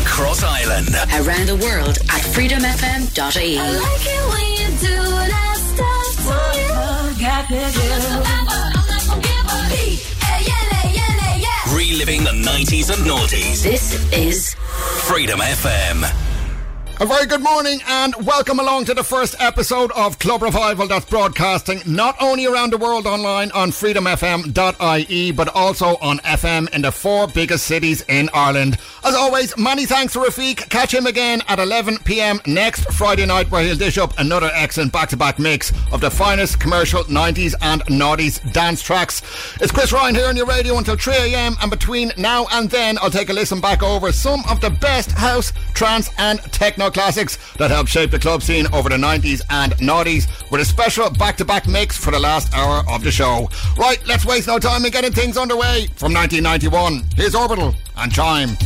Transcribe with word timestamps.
across 0.00 0.42
Ireland. 0.42 0.94
Around 1.14 1.46
the 1.46 1.56
world 1.56 1.98
at 2.08 2.22
freedomfm.ie. 2.34 3.58
I 3.58 3.70
like 3.72 4.06
it 4.06 4.22
when 4.32 4.46
you 4.58 4.68
do 4.80 4.96
that 5.32 5.56
stuff 5.58 6.16
to 6.26 6.34
me. 6.56 7.20
Got 7.20 7.50
Reliving 11.74 12.24
the 12.24 12.30
90s 12.30 12.90
and 12.90 13.02
noughties. 13.08 13.62
This 13.62 14.12
is 14.12 14.54
Freedom 14.54 15.40
FM. 15.40 16.21
A 17.02 17.04
very 17.04 17.26
good 17.26 17.42
morning 17.42 17.80
and 17.88 18.14
welcome 18.24 18.60
along 18.60 18.84
to 18.84 18.94
the 18.94 19.02
first 19.02 19.34
episode 19.40 19.90
of 19.90 20.20
Club 20.20 20.40
Revival 20.40 20.86
that's 20.86 21.04
broadcasting 21.04 21.82
not 21.84 22.14
only 22.20 22.46
around 22.46 22.72
the 22.72 22.78
world 22.78 23.08
online 23.08 23.50
on 23.50 23.72
freedomfm.ie 23.72 25.32
but 25.32 25.48
also 25.48 25.96
on 25.96 26.18
FM 26.18 26.72
in 26.72 26.82
the 26.82 26.92
four 26.92 27.26
biggest 27.26 27.66
cities 27.66 28.02
in 28.02 28.30
Ireland. 28.32 28.78
As 29.02 29.16
always, 29.16 29.56
many 29.56 29.84
thanks 29.84 30.12
to 30.12 30.20
Rafiq. 30.20 30.70
Catch 30.70 30.94
him 30.94 31.06
again 31.06 31.42
at 31.48 31.58
11pm 31.58 32.46
next 32.46 32.84
Friday 32.92 33.26
night 33.26 33.50
where 33.50 33.64
he'll 33.64 33.74
dish 33.74 33.98
up 33.98 34.16
another 34.20 34.52
excellent 34.54 34.92
back-to-back 34.92 35.40
mix 35.40 35.72
of 35.90 36.00
the 36.00 36.10
finest 36.10 36.60
commercial 36.60 37.02
90s 37.02 37.56
and 37.62 37.82
noughties 37.86 38.38
dance 38.52 38.80
tracks. 38.80 39.22
It's 39.60 39.72
Chris 39.72 39.92
Ryan 39.92 40.14
here 40.14 40.28
on 40.28 40.36
your 40.36 40.46
radio 40.46 40.78
until 40.78 40.94
3am 40.94 41.56
and 41.60 41.68
between 41.68 42.12
now 42.16 42.46
and 42.52 42.70
then 42.70 42.96
I'll 43.02 43.10
take 43.10 43.28
a 43.28 43.32
listen 43.32 43.60
back 43.60 43.82
over 43.82 44.12
some 44.12 44.44
of 44.48 44.60
the 44.60 44.70
best 44.70 45.10
house, 45.10 45.52
trance 45.74 46.08
and 46.16 46.38
techno 46.52 46.91
classics 46.92 47.38
that 47.54 47.70
helped 47.70 47.90
shape 47.90 48.10
the 48.10 48.18
club 48.18 48.42
scene 48.42 48.66
over 48.72 48.88
the 48.88 48.96
90s 48.96 49.42
and 49.50 49.72
noughties 49.74 50.28
with 50.50 50.60
a 50.60 50.64
special 50.64 51.10
back-to-back 51.10 51.66
mix 51.66 51.96
for 51.96 52.10
the 52.10 52.18
last 52.18 52.52
hour 52.54 52.84
of 52.88 53.02
the 53.02 53.10
show. 53.10 53.48
Right, 53.76 53.98
let's 54.06 54.24
waste 54.24 54.46
no 54.48 54.58
time 54.58 54.84
in 54.84 54.92
getting 54.92 55.12
things 55.12 55.36
underway. 55.36 55.88
From 55.96 56.12
1991, 56.12 57.04
here's 57.16 57.34
Orbital 57.34 57.74
and 57.96 58.12
Chime. 58.12 58.56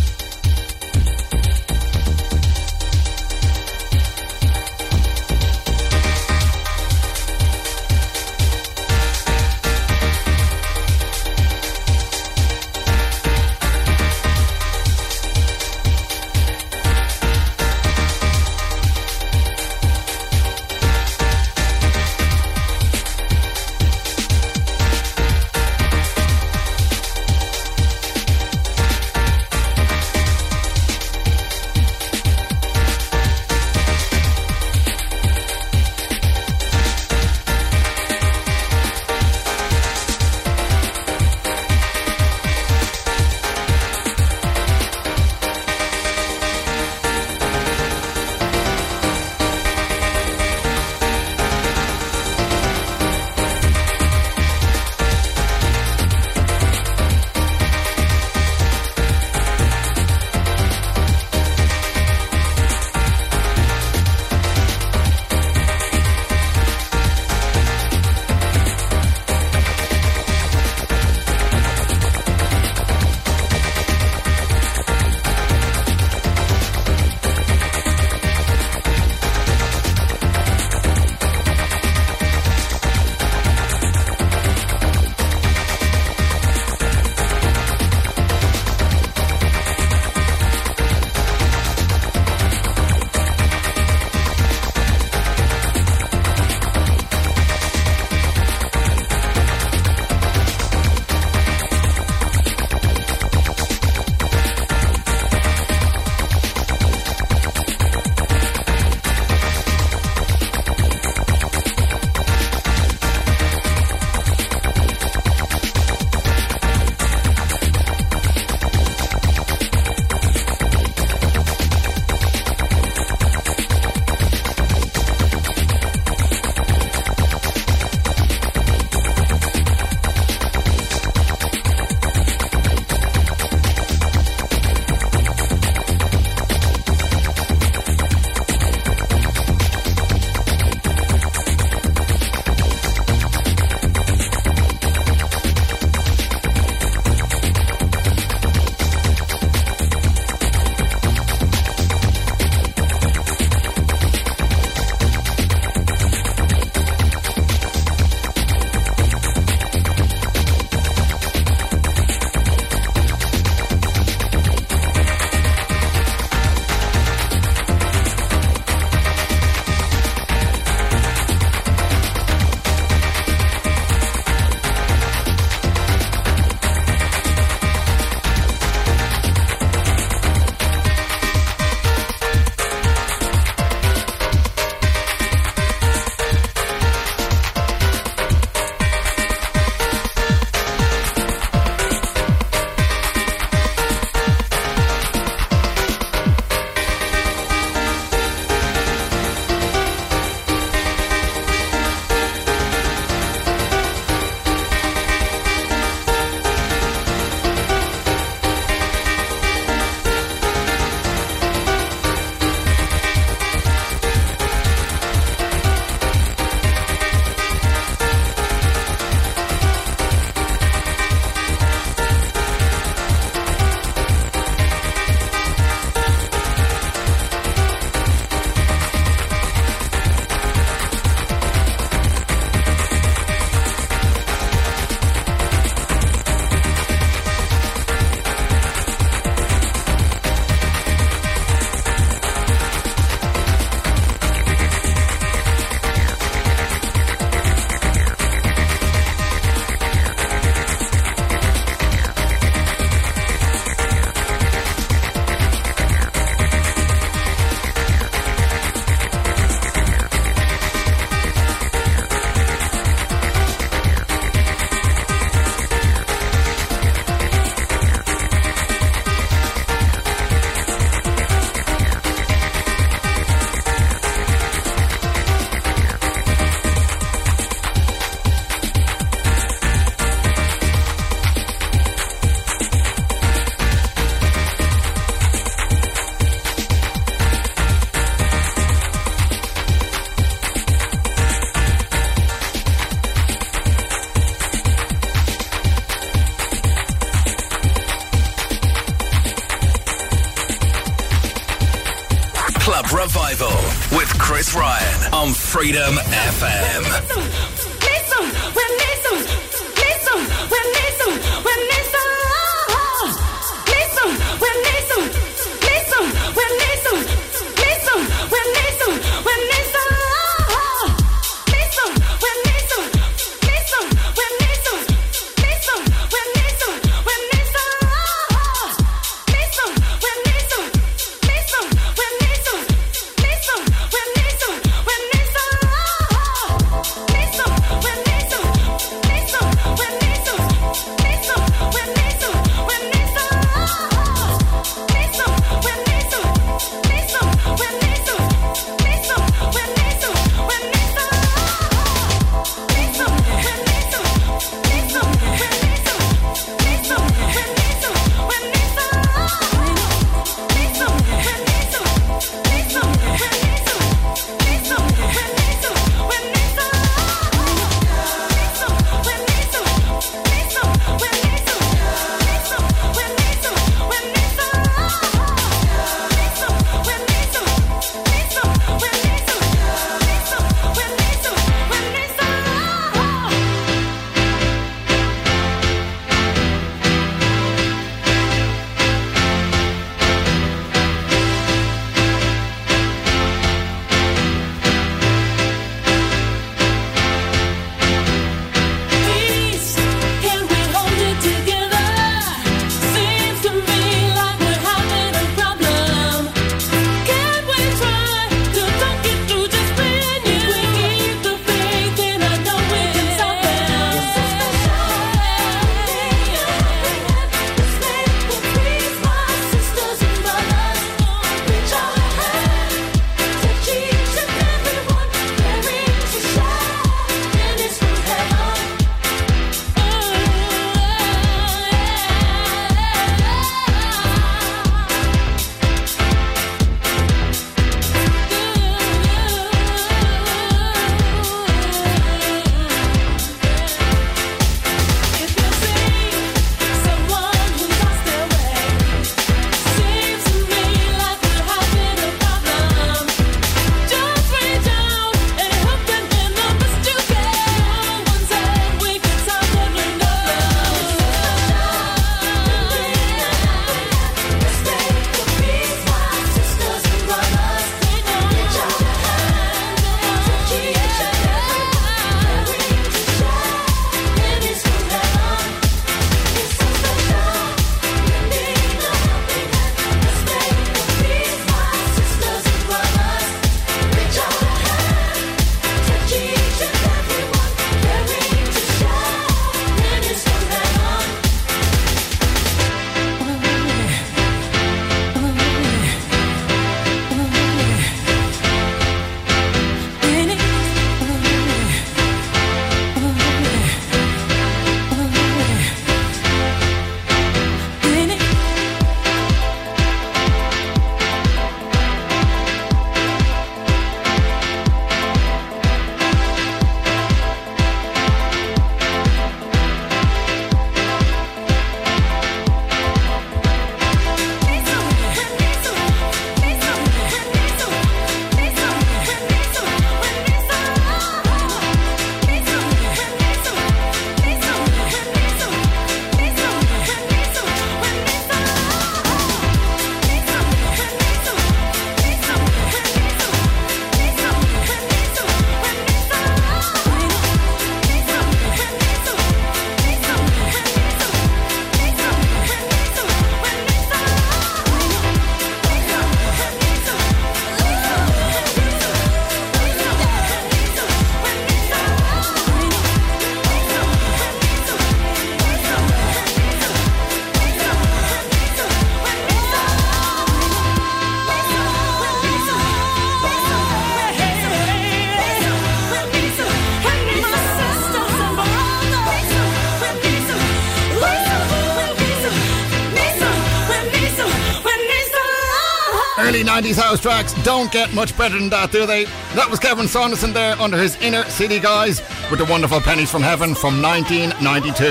80s 586.67 586.83
house 586.83 587.01
tracks 587.01 587.33
don't 587.45 587.71
get 587.71 587.95
much 587.95 588.17
better 588.19 588.37
than 588.37 588.49
that, 588.49 588.73
do 588.73 588.87
they? 588.87 589.05
That 589.35 589.49
was 589.49 589.61
Kevin 589.61 589.87
Saunderson 589.87 590.33
there 590.33 590.61
under 590.61 590.77
his 590.77 590.97
Inner 591.01 591.23
City 591.25 591.61
guise 591.61 592.01
with 592.29 592.41
the 592.41 592.45
wonderful 592.47 592.81
Pennies 592.81 593.09
from 593.09 593.23
Heaven 593.23 593.55
from 593.55 593.81
1992. 593.81 594.85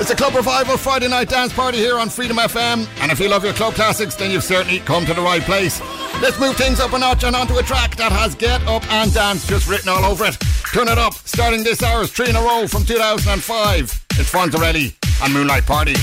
It's 0.00 0.10
a 0.10 0.16
Club 0.16 0.34
Revival 0.34 0.76
Friday 0.76 1.06
night 1.06 1.28
dance 1.28 1.52
party 1.52 1.78
here 1.78 1.98
on 1.98 2.08
Freedom 2.08 2.36
FM, 2.36 2.88
and 3.00 3.12
if 3.12 3.20
you 3.20 3.28
love 3.28 3.44
your 3.44 3.52
club 3.52 3.74
classics, 3.74 4.16
then 4.16 4.32
you've 4.32 4.42
certainly 4.42 4.80
come 4.80 5.06
to 5.06 5.14
the 5.14 5.22
right 5.22 5.42
place. 5.42 5.80
Let's 6.20 6.40
move 6.40 6.56
things 6.56 6.80
up 6.80 6.94
a 6.94 6.98
notch 6.98 7.22
and 7.22 7.36
onto 7.36 7.56
a 7.58 7.62
track 7.62 7.94
that 7.96 8.10
has 8.10 8.34
Get 8.34 8.60
Up 8.66 8.84
and 8.90 9.14
Dance 9.14 9.46
just 9.46 9.68
written 9.68 9.88
all 9.88 10.04
over 10.04 10.24
it. 10.24 10.36
Turn 10.74 10.88
it 10.88 10.98
up, 10.98 11.14
starting 11.14 11.62
this 11.62 11.80
hour's 11.82 12.10
three 12.10 12.30
in 12.30 12.34
a 12.34 12.42
row 12.42 12.66
from 12.66 12.84
2005. 12.84 14.06
It's 14.18 14.32
Fonzerelli 14.32 14.94
and 15.22 15.32
Moonlight 15.32 15.64
Party. 15.64 15.94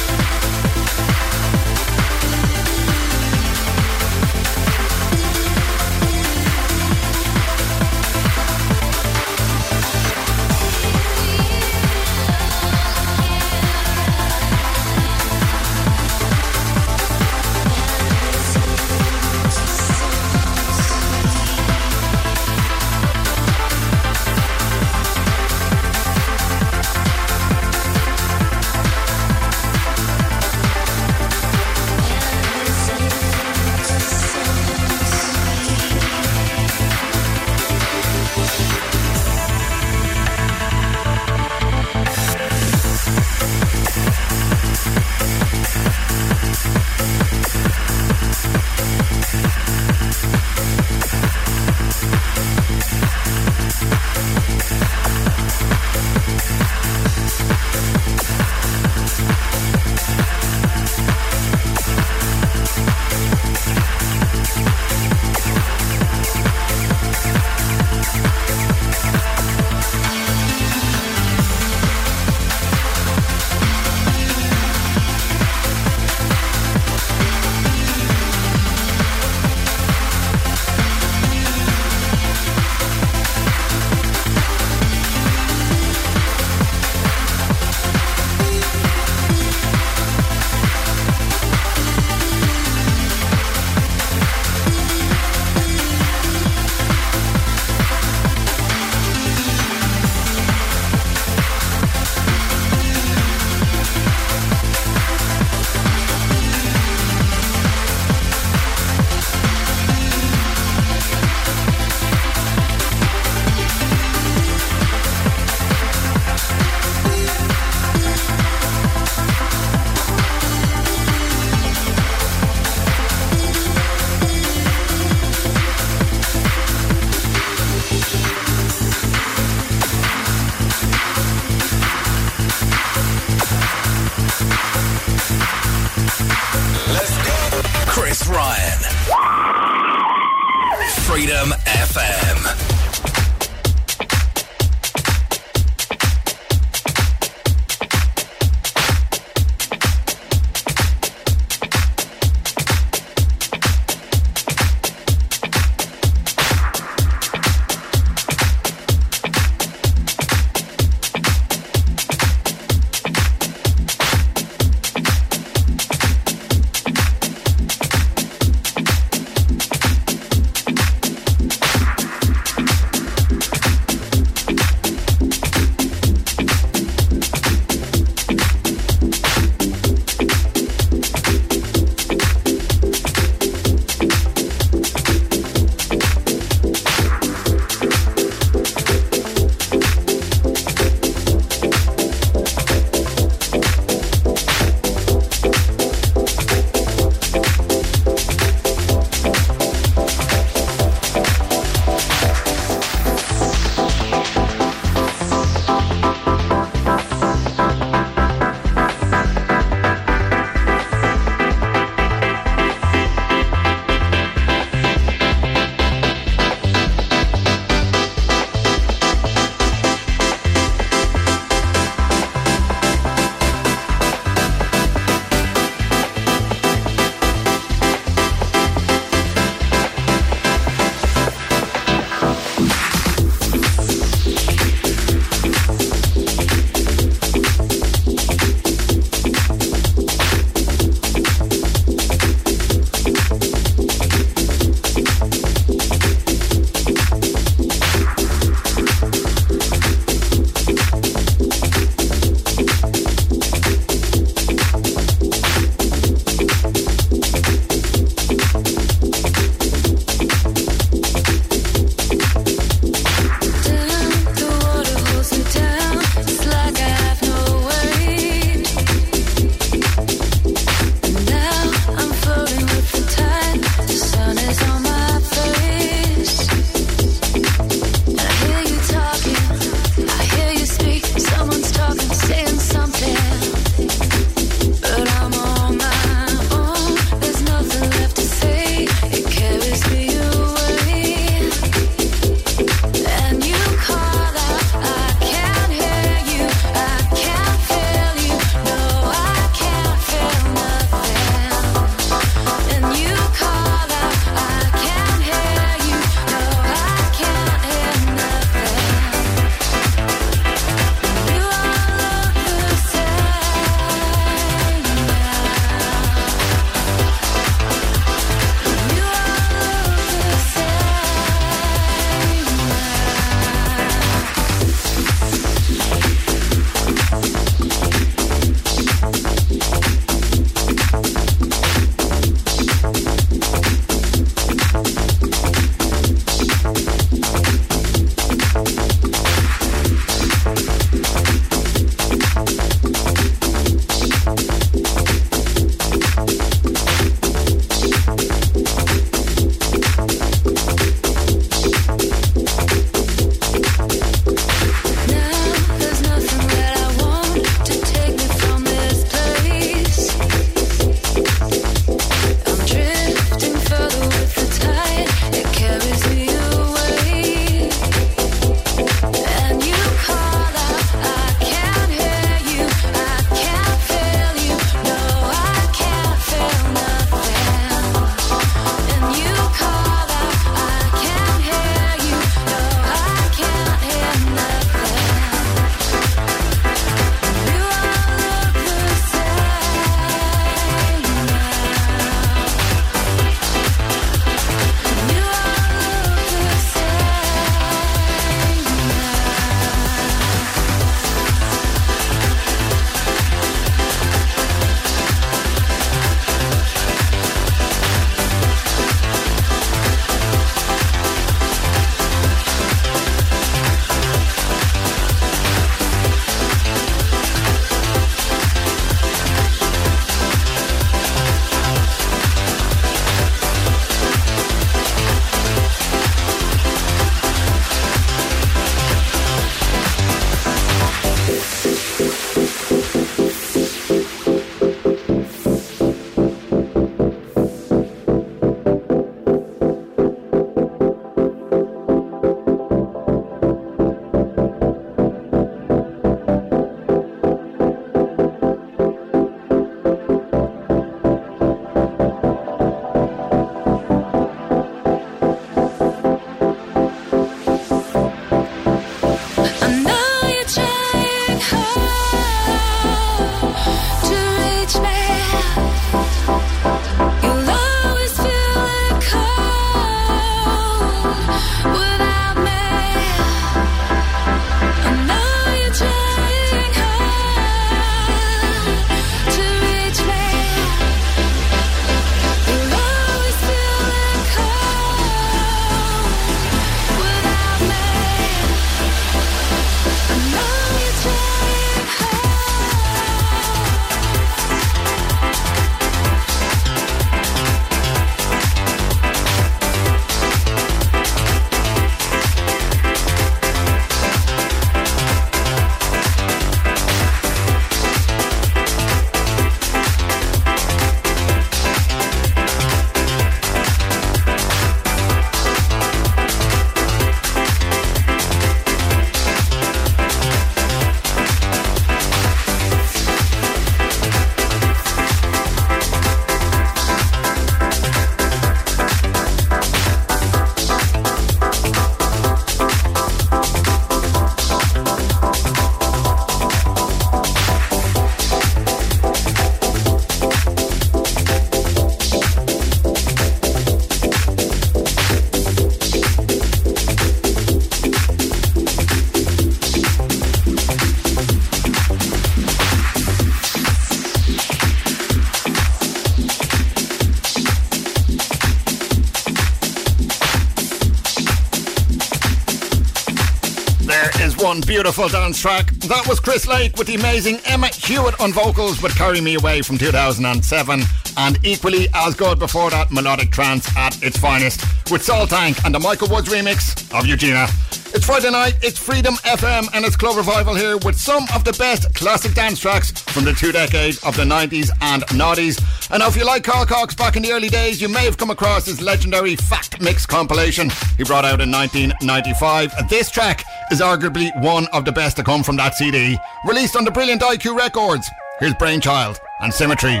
Beautiful 564.66 565.08
dance 565.08 565.40
track. 565.40 565.70
That 565.86 566.08
was 566.08 566.18
Chris 566.18 566.48
Lake 566.48 566.76
with 566.76 566.88
the 566.88 566.96
amazing 566.96 567.38
Emma 567.44 567.68
Hewitt 567.68 568.20
on 568.20 568.32
vocals 568.32 568.82
with 568.82 568.96
Carry 568.96 569.20
Me 569.20 569.36
Away 569.36 569.62
from 569.62 569.78
2007. 569.78 570.82
And 571.16 571.38
equally 571.46 571.88
as 571.94 572.16
good 572.16 572.40
before 572.40 572.70
that, 572.70 572.90
melodic 572.90 573.30
trance 573.30 573.74
at 573.76 574.02
its 574.02 574.18
finest 574.18 574.64
with 574.90 575.04
Salt 575.04 575.30
Tank 575.30 575.64
and 575.64 575.72
the 575.72 575.78
Michael 575.78 576.08
Woods 576.08 576.28
remix 576.28 576.92
of 576.98 577.06
Eugenia. 577.06 577.46
It's 577.94 578.04
Friday 578.04 578.30
night, 578.30 578.56
it's 578.62 578.78
Freedom 578.78 579.14
FM 579.24 579.68
and 579.72 579.84
it's 579.84 579.96
Club 579.96 580.16
Revival 580.16 580.54
here 580.54 580.76
with 580.78 580.98
some 580.98 581.24
of 581.34 581.44
the 581.44 581.52
best 581.52 581.94
classic 581.94 582.34
dance 582.34 582.58
tracks 582.58 582.90
from 582.90 583.24
the 583.24 583.32
two 583.32 583.52
decades 583.52 584.02
of 584.04 584.16
the 584.16 584.24
90s 584.24 584.70
and 584.82 585.02
noughties. 585.04 585.62
And 585.90 586.02
if 586.02 586.16
you 586.16 586.26
like 586.26 586.44
Carl 586.44 586.66
Cox 586.66 586.94
back 586.94 587.16
in 587.16 587.22
the 587.22 587.32
early 587.32 587.48
days, 587.48 587.80
you 587.80 587.88
may 587.88 588.04
have 588.04 588.18
come 588.18 588.30
across 588.30 588.66
his 588.66 588.82
legendary 588.82 589.36
Fact 589.36 589.80
Mix 589.80 590.04
compilation 590.04 590.70
he 590.98 591.04
brought 591.04 591.24
out 591.24 591.40
in 591.40 591.50
1995. 591.50 592.88
This 592.90 593.10
track 593.10 593.44
is 593.70 593.80
arguably 593.80 594.30
one 594.42 594.66
of 594.72 594.84
the 594.84 594.92
best 594.92 595.16
to 595.16 595.24
come 595.24 595.42
from 595.42 595.56
that 595.56 595.74
CD, 595.74 596.18
released 596.44 596.76
on 596.76 596.84
the 596.84 596.90
brilliant 596.90 597.22
Eye 597.22 597.36
Q 597.36 597.56
Records. 597.56 598.10
Here's 598.40 598.54
Brainchild 598.54 599.20
and 599.40 599.52
Symmetry. 599.52 600.00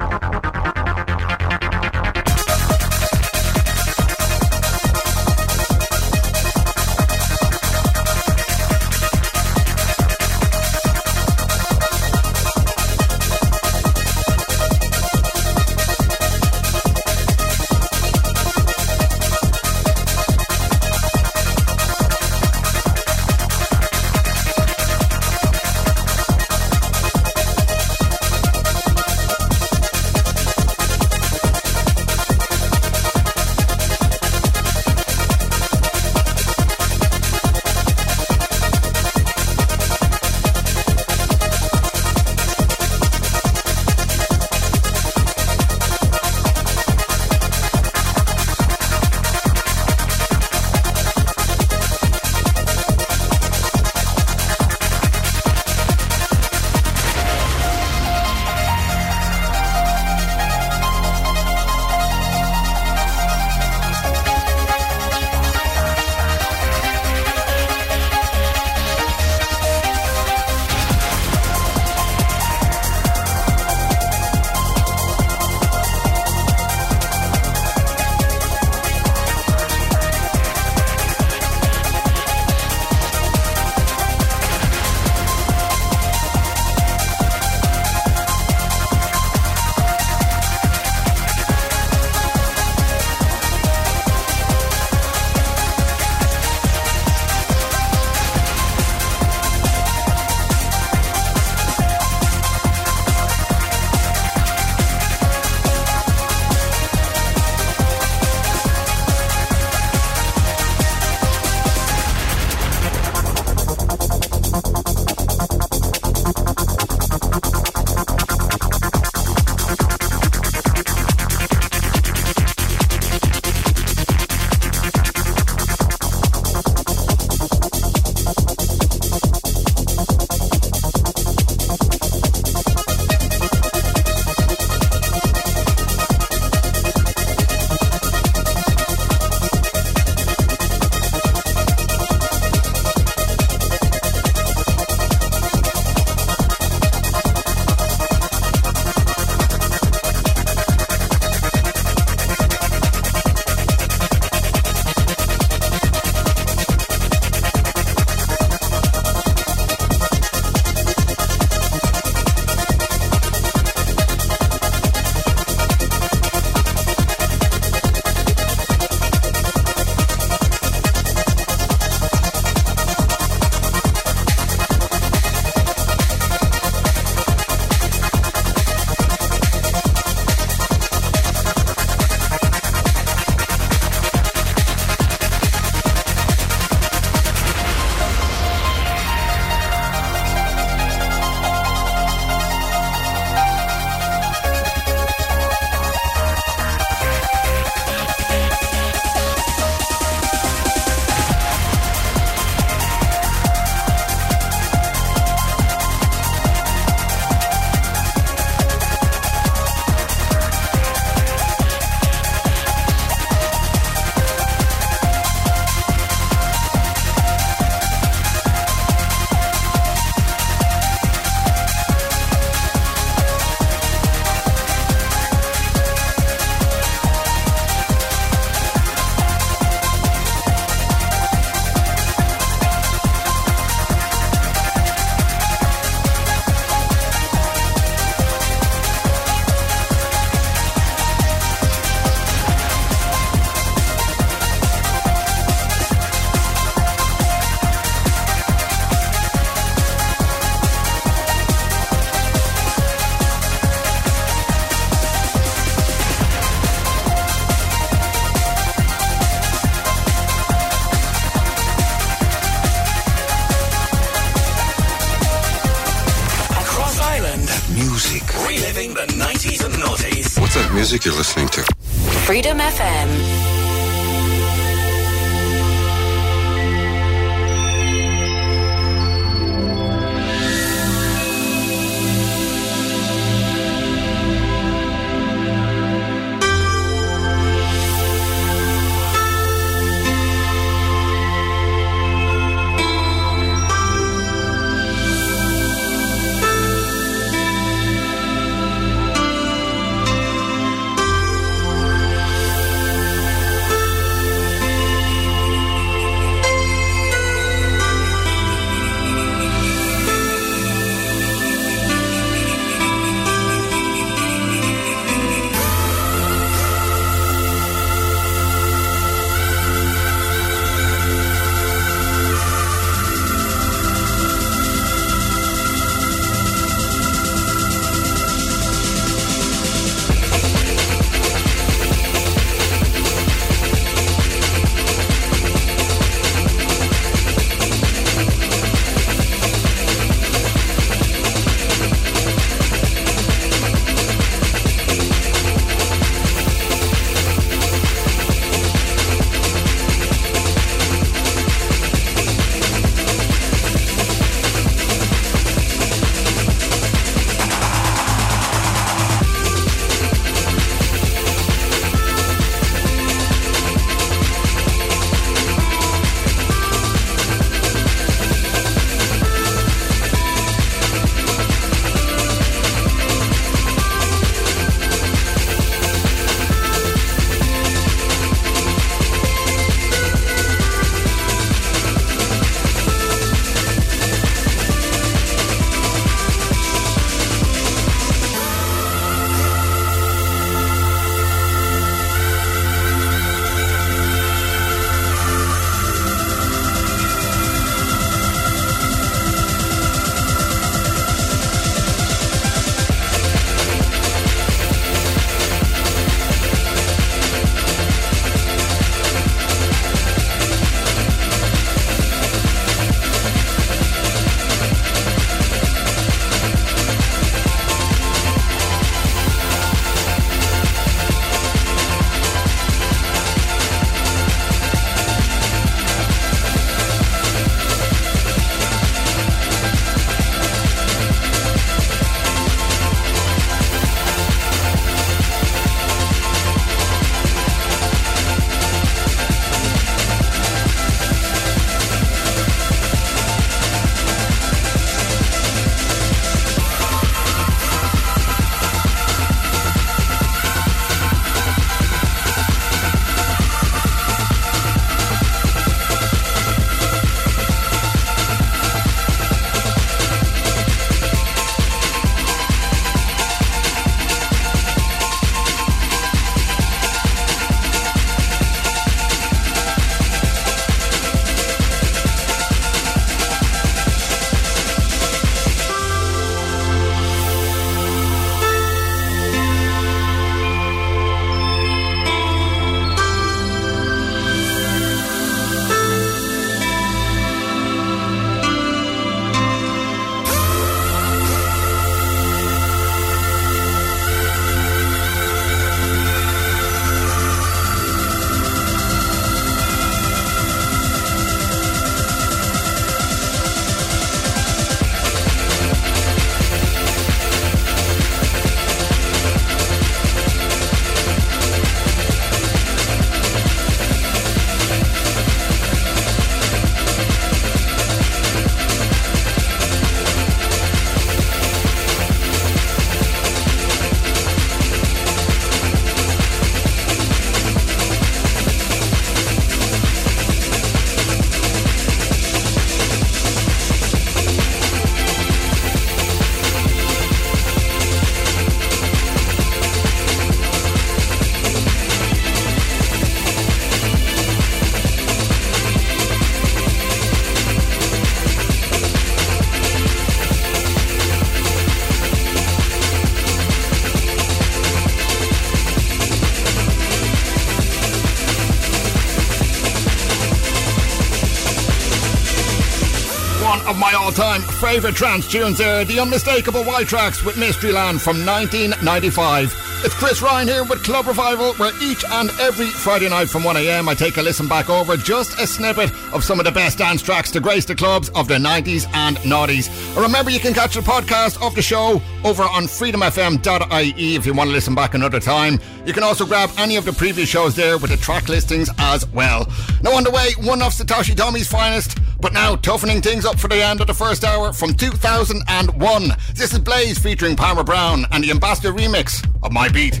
all-time 564.18 564.42
favourite 564.42 564.94
trance 564.94 565.26
tunes 565.26 565.58
there, 565.58 565.84
the 565.84 565.98
unmistakable 565.98 566.62
Y-Traxx 566.64 567.24
with 567.24 567.34
Mysteryland 567.36 568.00
from 568.00 568.24
1995. 568.24 569.52
It's 569.84 569.94
Chris 569.94 570.22
Ryan 570.22 570.46
here 570.46 570.64
with 570.64 570.84
Club 570.84 571.08
Revival, 571.08 571.52
where 571.54 571.72
each 571.82 572.04
and 572.04 572.30
every 572.40 572.66
Friday 572.66 573.08
night 573.08 573.28
from 573.28 573.42
1am 573.42 573.88
I 573.88 573.94
take 573.94 574.16
a 574.16 574.22
listen 574.22 574.46
back 574.46 574.70
over 574.70 574.96
just 574.96 575.38
a 575.40 575.46
snippet 575.46 575.90
of 576.12 576.22
some 576.22 576.38
of 576.38 576.44
the 576.44 576.52
best 576.52 576.78
dance 576.78 577.02
tracks 577.02 577.30
to 577.32 577.40
grace 577.40 577.64
the 577.64 577.74
clubs 577.74 578.08
of 578.10 578.28
the 578.28 578.36
90s 578.36 578.86
and 578.94 579.16
90s. 579.18 579.68
Remember, 580.00 580.30
you 580.30 580.38
can 580.38 580.54
catch 580.54 580.74
the 580.74 580.80
podcast 580.80 581.44
of 581.44 581.54
the 581.54 581.62
show 581.62 582.00
over 582.24 582.44
on 582.44 582.64
freedomfm.ie 582.64 584.14
if 584.14 584.26
you 584.26 584.32
want 584.32 584.48
to 584.48 584.54
listen 584.54 584.74
back 584.74 584.94
another 584.94 585.20
time. 585.20 585.58
You 585.84 585.92
can 585.92 586.04
also 586.04 586.24
grab 586.24 586.50
any 586.56 586.76
of 586.76 586.84
the 586.84 586.92
previous 586.92 587.28
shows 587.28 587.56
there 587.56 587.78
with 587.78 587.90
the 587.90 587.96
track 587.96 588.28
listings 588.28 588.70
as 588.78 589.06
well. 589.08 589.48
Now 589.82 589.96
on 589.96 590.04
the 590.04 590.10
way, 590.10 590.30
one 590.44 590.62
of 590.62 590.72
Satoshi 590.72 591.14
Tomiie's 591.14 591.48
finest 591.48 591.98
but 592.24 592.32
now, 592.32 592.56
toughening 592.56 593.02
things 593.02 593.26
up 593.26 593.38
for 593.38 593.48
the 593.48 593.62
end 593.62 593.82
of 593.82 593.86
the 593.86 593.92
first 593.92 594.24
hour 594.24 594.50
from 594.54 594.72
2001. 594.72 596.08
This 596.34 596.54
is 596.54 596.58
Blaze 596.58 596.98
featuring 596.98 597.36
Palmer 597.36 597.64
Brown 597.64 598.06
and 598.12 598.24
the 598.24 598.30
Ambassador 598.30 598.72
remix 598.72 599.22
of 599.42 599.52
My 599.52 599.68
Beat. 599.68 600.00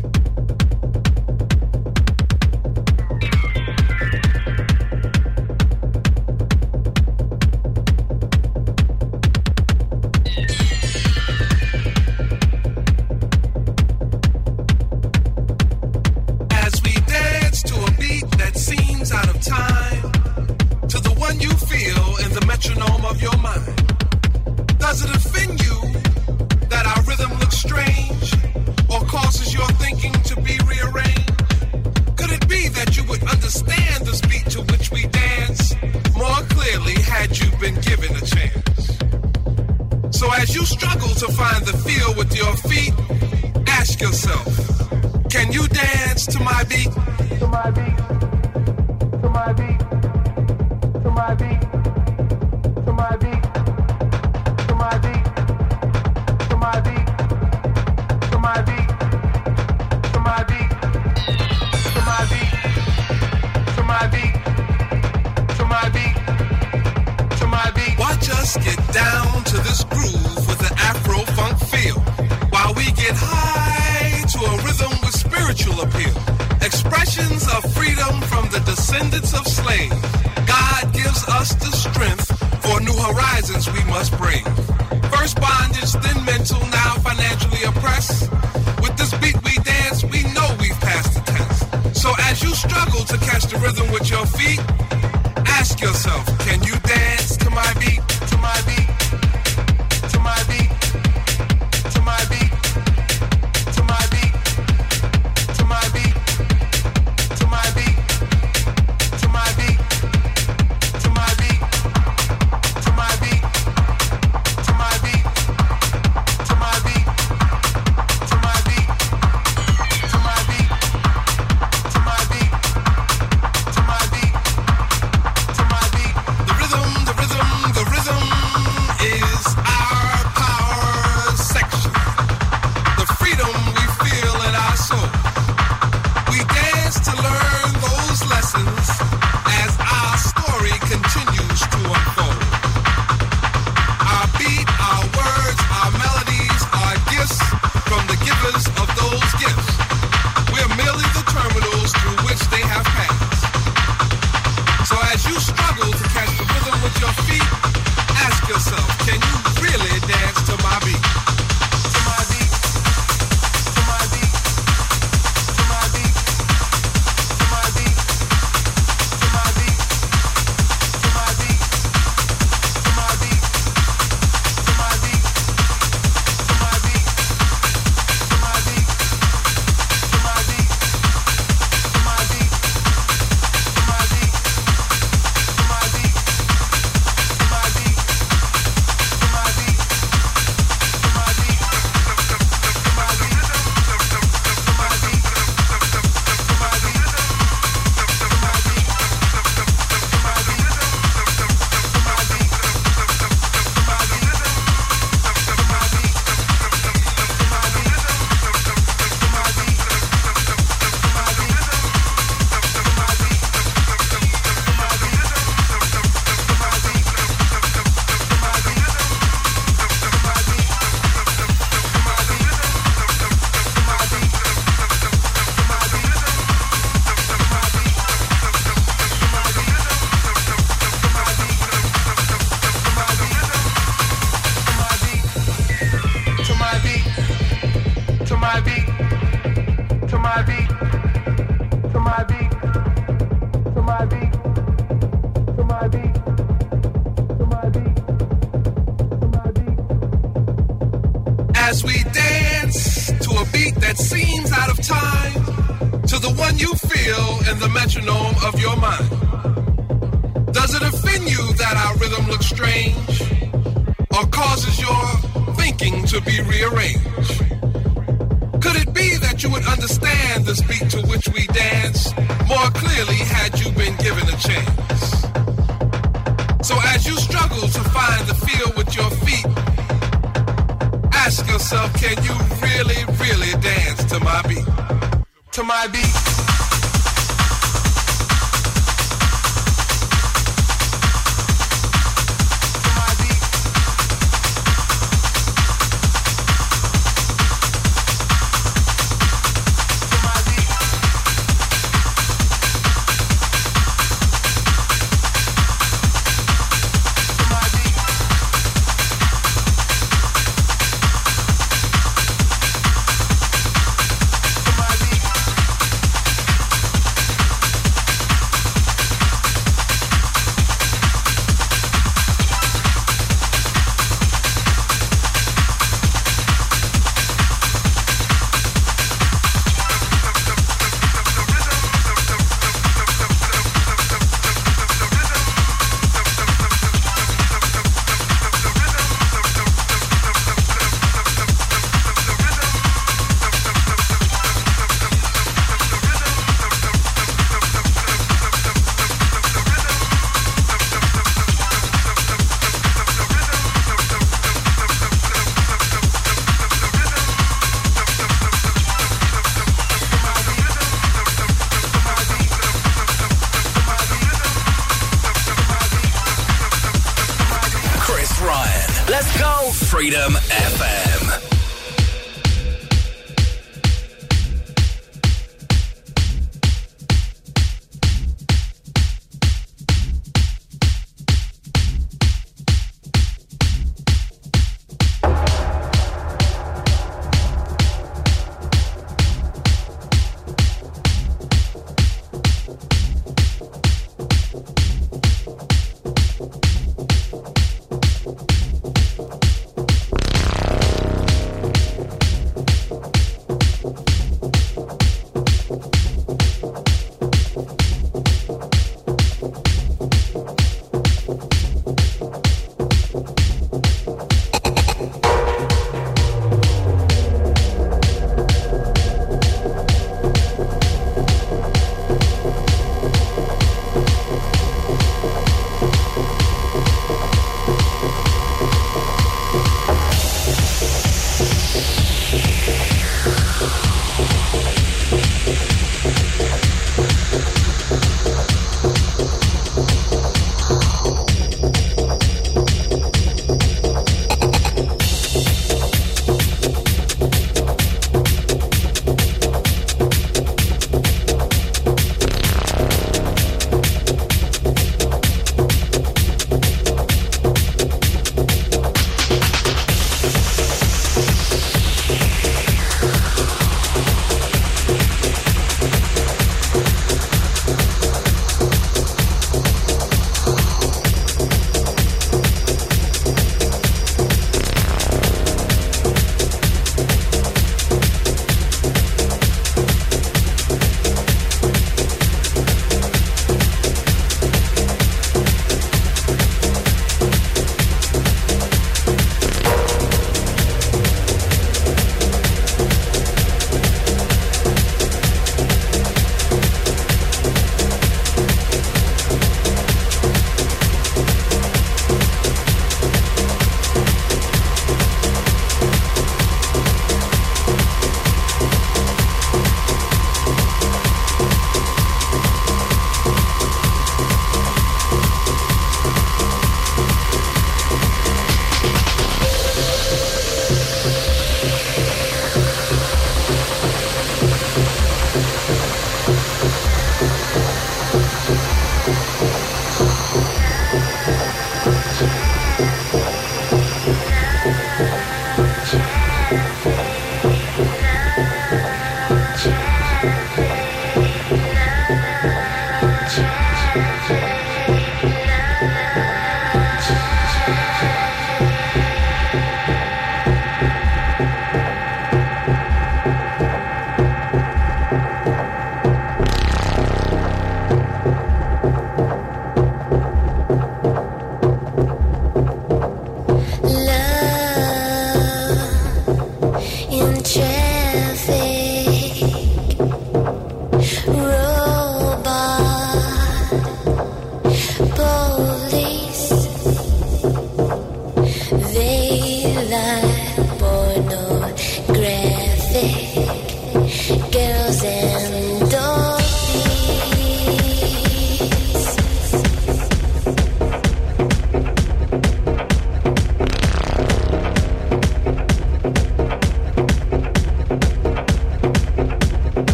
yourself. 95.84 96.33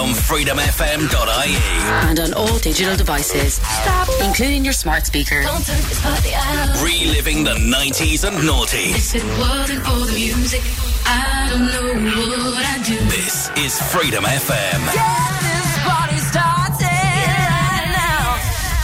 On 0.00 0.08
freedomfm.ie. 0.14 1.56
And 2.08 2.18
on 2.20 2.32
all 2.32 2.58
digital 2.58 2.96
devices, 2.96 3.60
including 4.24 4.64
your 4.64 4.72
smart 4.72 5.04
speaker. 5.04 5.42
Don't 5.42 5.64
turn 5.64 5.76
this 5.76 6.00
party 6.00 6.30
out. 6.34 6.82
Reliving 6.82 7.44
the 7.44 7.54
90s 7.54 8.26
and 8.26 8.38
noughties. 8.38 9.14
If 9.14 9.22
it 9.22 9.38
wasn't 9.38 9.84
for 9.84 10.06
the 10.06 10.12
music, 10.14 10.62
I 11.04 11.48
don't 11.50 11.66
know 12.02 12.50
what 12.50 12.64
I'd 12.64 12.82
do. 12.82 12.96
This 13.10 13.50
is 13.58 13.80
Freedom 13.92 14.24
FM. 14.24 14.80
this 14.86 15.84
right. 15.84 16.10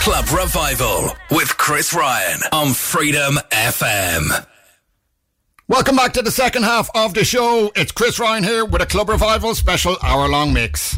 Club 0.01 0.29
Revival 0.39 1.15
with 1.31 1.57
Chris 1.57 1.95
Ryan 1.95 2.41
on 2.51 2.73
Freedom 2.73 3.39
FM. 3.49 4.45
Welcome 5.67 5.95
back 5.95 6.13
to 6.13 6.21
the 6.21 6.31
second 6.31 6.63
half 6.63 6.89
of 6.95 7.13
the 7.15 7.25
show. 7.25 7.71
It's 7.75 7.91
Chris 7.91 8.19
Ryan 8.19 8.43
here 8.43 8.63
with 8.65 8.81
a 8.81 8.85
Club 8.85 9.09
Revival 9.09 9.55
special 9.55 9.97
hour 10.03 10.29
long 10.29 10.53
mix. 10.53 10.97